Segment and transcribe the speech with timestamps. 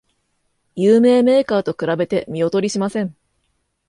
[0.75, 3.15] 有名メーカーと比べて見劣りしません